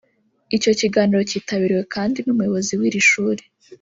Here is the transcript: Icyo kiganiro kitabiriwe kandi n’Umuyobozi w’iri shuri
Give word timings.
Icyo 0.55 0.71
kiganiro 0.79 1.21
kitabiriwe 1.31 1.83
kandi 1.93 2.17
n’Umuyobozi 2.21 2.73
w’iri 2.79 3.01
shuri 3.09 3.41